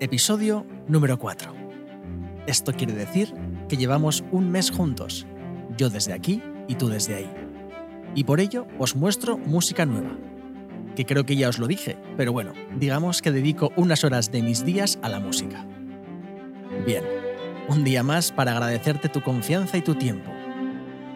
[0.00, 1.52] Episodio número 4.
[2.46, 3.34] Esto quiere decir
[3.68, 5.26] que llevamos un mes juntos,
[5.76, 7.30] yo desde aquí y tú desde ahí.
[8.14, 10.16] Y por ello os muestro música nueva,
[10.94, 14.40] que creo que ya os lo dije, pero bueno, digamos que dedico unas horas de
[14.40, 15.66] mis días a la música.
[16.86, 17.02] Bien,
[17.68, 20.30] un día más para agradecerte tu confianza y tu tiempo.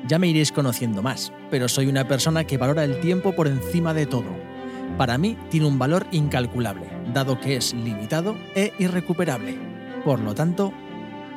[0.09, 3.95] Ya me iréis conociendo más, pero soy una persona que valora el tiempo por encima
[3.95, 4.52] de todo.
[4.99, 9.57] Para mí tiene un valor incalculable, dado que es limitado e irrecuperable.
[10.05, 10.73] Por lo tanto,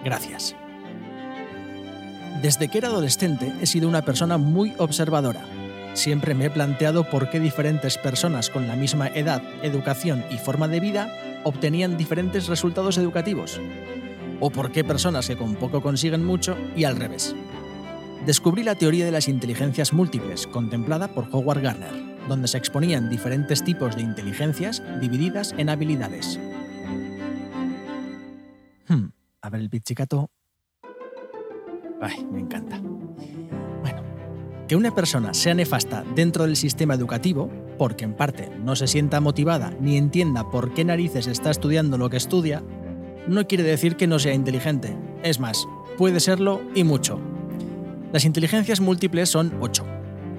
[0.03, 0.55] gracias.
[2.41, 5.45] Desde que era adolescente he sido una persona muy observadora.
[5.93, 10.67] Siempre me he planteado por qué diferentes personas con la misma edad, educación y forma
[10.67, 11.09] de vida
[11.43, 13.61] obtenían diferentes resultados educativos.
[14.41, 17.33] O por qué personas que con poco consiguen mucho y al revés.
[18.25, 23.63] Descubrí la teoría de las inteligencias múltiples, contemplada por Howard Gardner, donde se exponían diferentes
[23.63, 26.39] tipos de inteligencias divididas en habilidades.
[28.87, 29.07] Hmm,
[29.41, 30.29] a ver el pizzicato.
[32.01, 32.79] Ay, me encanta.
[33.81, 34.03] Bueno,
[34.67, 39.21] que una persona sea nefasta dentro del sistema educativo, porque en parte no se sienta
[39.21, 42.63] motivada ni entienda por qué narices está estudiando lo que estudia,
[43.27, 44.95] no quiere decir que no sea inteligente.
[45.23, 47.19] Es más, puede serlo y mucho.
[48.13, 49.85] Las inteligencias múltiples son ocho.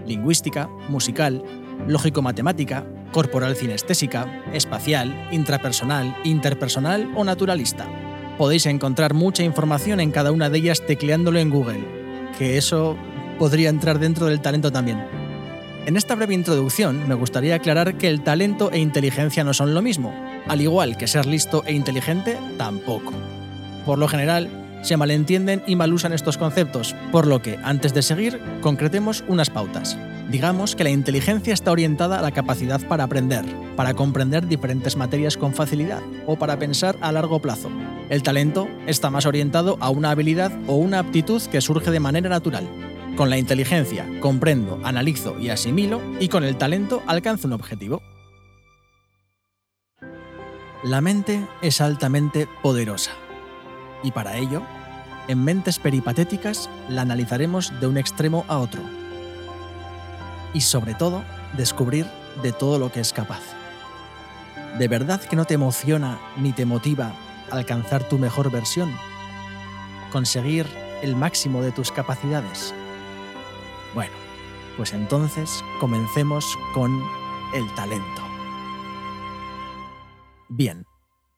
[0.06, 1.42] Lingüística, musical,
[1.86, 7.86] lógico-matemática, corporal cinestésica, espacial, intrapersonal, interpersonal o naturalista.
[8.38, 11.84] Podéis encontrar mucha información en cada una de ellas tecleándolo en Google,
[12.38, 12.96] que eso
[13.38, 15.02] podría entrar dentro del talento también.
[15.86, 19.82] En esta breve introducción me gustaría aclarar que el talento e inteligencia no son lo
[19.82, 20.12] mismo,
[20.48, 23.12] al igual que ser listo e inteligente tampoco.
[23.84, 24.50] Por lo general,
[24.82, 29.96] se malentienden y malusan estos conceptos, por lo que, antes de seguir, concretemos unas pautas.
[30.30, 33.44] Digamos que la inteligencia está orientada a la capacidad para aprender,
[33.76, 37.70] para comprender diferentes materias con facilidad o para pensar a largo plazo.
[38.10, 42.28] El talento está más orientado a una habilidad o una aptitud que surge de manera
[42.28, 42.68] natural.
[43.16, 48.02] Con la inteligencia comprendo, analizo y asimilo y con el talento alcanzo un objetivo.
[50.82, 53.12] La mente es altamente poderosa
[54.02, 54.62] y para ello,
[55.28, 58.82] en Mentes Peripatéticas la analizaremos de un extremo a otro
[60.56, 61.22] y sobre todo
[61.54, 62.06] descubrir
[62.42, 63.42] de todo lo que es capaz.
[64.78, 67.14] ¿De verdad que no te emociona ni te motiva
[67.50, 68.90] alcanzar tu mejor versión?
[70.10, 70.66] ¿Conseguir
[71.02, 72.72] el máximo de tus capacidades?
[73.94, 74.14] Bueno,
[74.78, 77.02] pues entonces comencemos con
[77.54, 78.22] el talento.
[80.48, 80.86] Bien,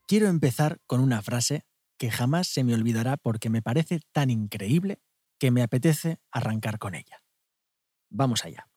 [0.07, 1.67] quiero empezar con una frase
[1.99, 5.03] que jamás se me olvidará porque me parece tan increíble
[5.41, 7.25] que me apetece arrancar con ella.
[8.11, 8.68] Vamos allá.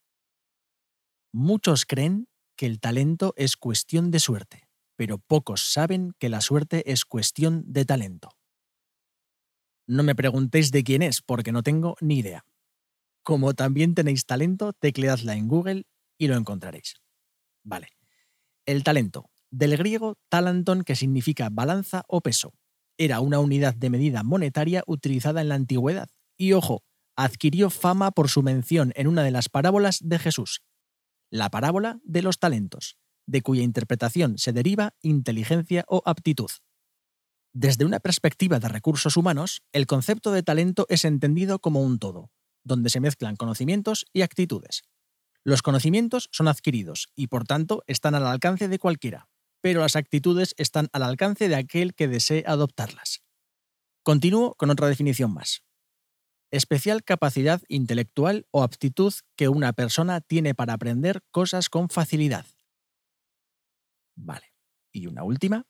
[1.34, 2.28] Muchos creen
[2.58, 7.64] que el talento es cuestión de suerte, pero pocos saben que la suerte es cuestión
[7.66, 8.30] de talento.
[9.88, 12.46] No me preguntéis de quién es porque no tengo ni idea.
[13.24, 15.84] Como también tenéis talento, tecleadla en Google
[16.18, 16.96] y lo encontraréis.
[17.64, 17.88] Vale.
[18.66, 22.54] El talento, del griego talanton que significa balanza o peso
[22.98, 26.10] era una unidad de medida monetaria utilizada en la antigüedad.
[26.38, 26.84] Y ojo,
[27.16, 30.62] adquirió fama por su mención en una de las parábolas de Jesús,
[31.32, 36.52] la parábola de los talentos, de cuya interpretación se deriva inteligencia o aptitud.
[37.54, 42.30] Desde una perspectiva de recursos humanos, el concepto de talento es entendido como un todo,
[42.64, 44.84] donde se mezclan conocimientos y actitudes.
[45.44, 49.32] Los conocimientos son adquiridos y por tanto están al alcance de cualquiera
[49.62, 53.22] pero las actitudes están al alcance de aquel que desee adoptarlas.
[54.04, 55.64] Continúo con otra definición más.
[56.52, 62.46] Especial capacidad intelectual o aptitud que una persona tiene para aprender cosas con facilidad.
[64.16, 64.54] Vale.
[64.92, 65.66] Y una última.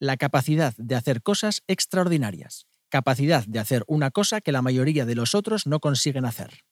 [0.00, 2.66] La capacidad de hacer cosas extraordinarias.
[2.88, 6.64] Capacidad de hacer una cosa que la mayoría de los otros no consiguen hacer.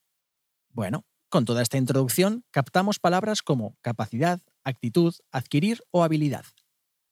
[0.69, 6.45] Bueno, con toda esta introducción captamos palabras como capacidad, actitud, adquirir o habilidad.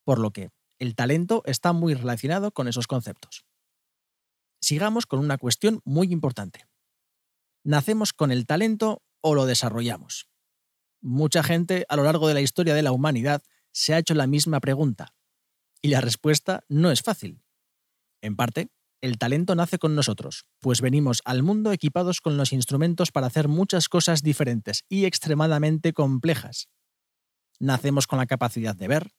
[0.03, 0.51] Por lo que
[0.81, 3.45] el talento está muy relacionado con esos conceptos.
[4.61, 6.67] Sigamos con una cuestión muy importante.
[7.65, 10.29] ¿Nacemos con el talento o lo desarrollamos?
[11.01, 14.27] Mucha gente a lo largo de la historia de la humanidad se ha hecho la
[14.27, 15.15] misma pregunta.
[15.81, 17.43] Y la respuesta no es fácil.
[18.21, 18.71] En parte,
[19.01, 23.47] el talento nace con nosotros, pues venimos al mundo equipados con los instrumentos para hacer
[23.47, 26.69] muchas cosas diferentes y extremadamente complejas.
[27.61, 29.13] Nacemos con la capacidad de ver,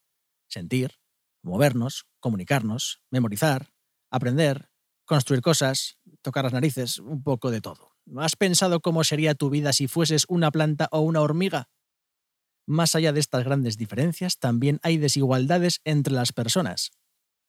[0.49, 0.99] sentir,
[1.43, 3.71] movernos, comunicarnos, memorizar,
[4.11, 4.69] aprender,
[5.09, 7.95] construir cosas, tocar las narices, un poco de todo.
[8.17, 11.67] ¿Has pensado cómo sería tu vida si fueses una planta o una hormiga?
[12.67, 16.91] Más allá de estas grandes diferencias, también hay desigualdades entre las personas.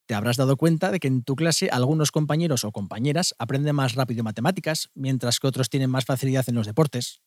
[0.07, 3.95] te habrás dado cuenta de que en tu clase algunos compañeros o compañeras aprenden más
[3.95, 7.21] rápido matemáticas, mientras que otros tienen más facilidad en los deportes.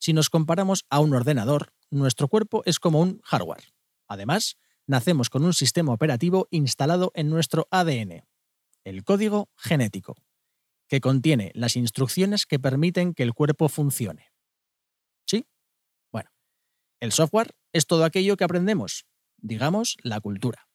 [0.00, 3.72] Si nos comparamos a un ordenador, nuestro cuerpo es como un hardware.
[4.08, 4.56] Además,
[4.86, 8.24] nacemos con un sistema operativo instalado en nuestro ADN,
[8.84, 10.16] el código genético,
[10.88, 14.30] que contiene las instrucciones que permiten que el cuerpo funcione.
[15.26, 15.46] ¿Sí?
[16.12, 16.30] Bueno,
[17.00, 19.06] el software es todo aquello que aprendemos,
[19.38, 20.68] digamos, la cultura.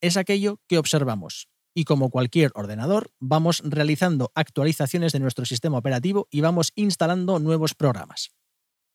[0.00, 6.28] Es aquello que observamos, y como cualquier ordenador, vamos realizando actualizaciones de nuestro sistema operativo
[6.30, 8.30] y vamos instalando nuevos programas.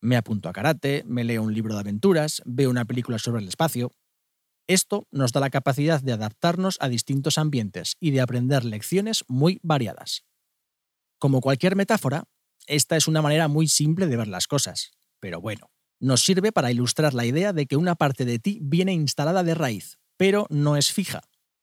[0.02, 3.50] Me apunto a karate, me leo un libro de aventuras, veo una película sobre el
[3.50, 3.92] espacio.
[4.70, 9.60] Esto nos da la capacidad de adaptarnos a distintos ambientes y de aprender lecciones muy
[9.64, 10.26] variadas.
[11.18, 12.26] Como cualquier metáfora,
[12.68, 16.72] esta es una manera muy simple de ver las cosas, pero bueno, nos sirve para
[16.72, 20.78] ilustrar la idea de que una parte de ti viene instalada de raíz, pero no
[20.78, 21.22] es fija.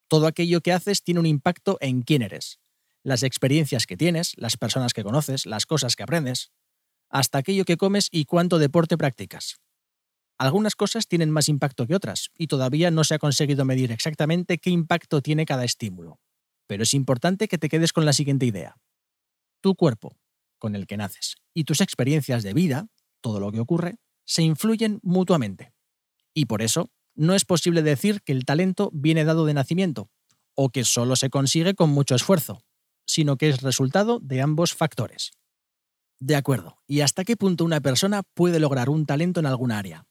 [0.08, 2.58] Todo aquello que haces tiene un impacto en quién eres,
[3.05, 6.50] las experiencias que tienes, las personas que conoces, las cosas que aprendes
[7.08, 9.61] hasta aquello que comes y cuánto deporte practicas.
[10.38, 14.59] Algunas cosas tienen más impacto que otras, y todavía no se ha conseguido medir exactamente
[14.59, 16.21] qué impacto tiene cada estímulo.
[16.67, 18.77] Pero es importante que te quedes con la siguiente idea.
[19.62, 20.17] Tu cuerpo,
[20.59, 22.88] con el que naces, y tus experiencias de vida,
[23.23, 23.97] todo lo que ocurre,
[24.27, 25.73] se influyen mutuamente.
[26.35, 30.11] Y por eso, no es posible decir que el talento viene dado de nacimiento,
[30.55, 32.62] o que solo se consigue con mucho esfuerzo,
[33.06, 35.31] sino que es resultado de ambos factores.
[36.19, 36.79] De acuerdo.
[36.87, 40.06] ¿Y hasta qué punto una persona puede lograr un talento en alguna área?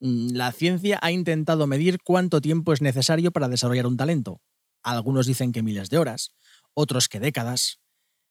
[0.00, 4.40] Mm, la ciencia ha intentado medir cuánto tiempo es necesario para desarrollar un talento.
[4.82, 6.32] Algunos dicen que miles de horas,
[6.74, 7.80] otros que décadas.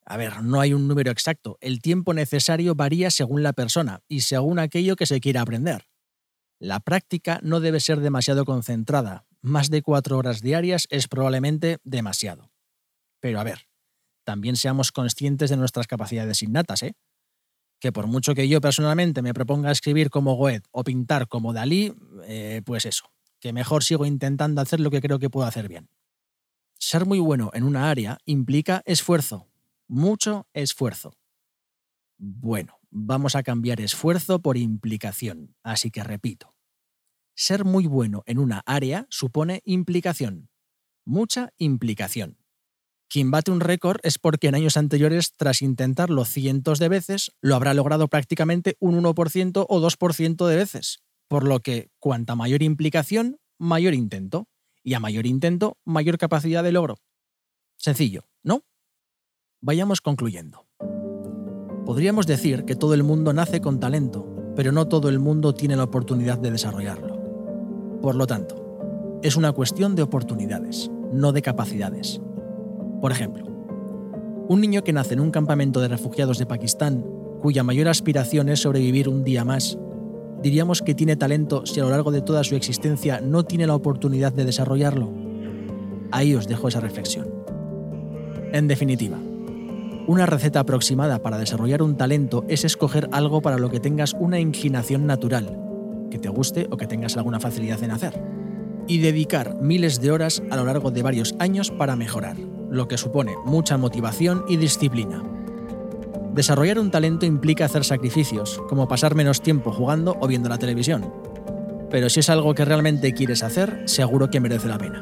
[0.06, 1.58] A ver, no hay un número exacto.
[1.60, 5.90] El tiempo necesario varía según la persona y según aquello que se quiera aprender.
[6.60, 9.26] La práctica no debe ser demasiado concentrada.
[9.42, 12.52] Más de cuatro horas diarias es probablemente demasiado.
[13.20, 13.68] Pero a ver,
[14.24, 16.96] también seamos conscientes de nuestras capacidades innatas, ¿eh?
[17.80, 21.94] Que por mucho que yo personalmente me proponga escribir como Goethe o pintar como Dalí,
[22.26, 25.90] eh, pues eso, que mejor sigo intentando hacer lo que creo que puedo hacer bien.
[26.80, 29.48] Ser muy bueno en una área implica esfuerzo,
[29.88, 31.14] mucho esfuerzo.
[32.18, 36.56] Bueno, vamos a cambiar esfuerzo por implicación, así que repito.
[37.36, 40.50] Ser muy bueno en una área supone implicación,
[41.06, 42.37] mucha implicación.
[43.10, 47.56] Quien bate un récord es porque en años anteriores, tras intentarlo cientos de veces, lo
[47.56, 51.00] habrá logrado prácticamente un 1% o 2% de veces.
[51.30, 54.48] Por lo que, cuanta mayor implicación, mayor intento.
[54.84, 56.98] Y a mayor intento, mayor capacidad de logro.
[57.78, 58.64] Sencillo, ¿no?
[59.62, 60.66] Vayamos concluyendo.
[61.86, 65.76] Podríamos decir que todo el mundo nace con talento, pero no todo el mundo tiene
[65.76, 68.00] la oportunidad de desarrollarlo.
[68.02, 72.22] Por lo tanto, es una cuestión de oportunidades, no de capacidades.
[73.02, 73.46] Por ejemplo,
[74.50, 77.06] un niño que nace en un campamento de refugiados de Pakistán,
[77.42, 79.78] cuya mayor aspiración es sobrevivir un día más,
[80.42, 83.76] diríamos que tiene talento si a lo largo de toda su existencia no tiene la
[83.76, 85.12] oportunidad de desarrollarlo.
[86.12, 87.28] Ahí os dejo esa reflexión.
[88.52, 89.20] En definitiva,
[90.08, 94.40] una receta aproximada para desarrollar un talento es escoger algo para lo que tengas una
[94.40, 95.60] inclinación natural,
[96.10, 98.24] que te guste o que tengas alguna facilidad en hacer,
[98.88, 102.38] y dedicar miles de horas a lo largo de varios años para mejorar
[102.70, 105.24] lo que supone mucha motivación y disciplina.
[106.34, 111.12] Desarrollar un talento implica hacer sacrificios, como pasar menos tiempo jugando o viendo la televisión.
[111.90, 115.02] Pero si es algo que realmente quieres hacer, seguro que merece la pena.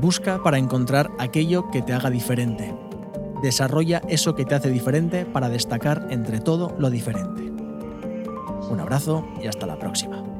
[0.00, 2.74] Busca para encontrar aquello que te haga diferente.
[3.42, 7.42] Desarrolla eso que te hace diferente para destacar entre todo lo diferente.
[8.70, 10.33] Un abrazo y hasta la próxima.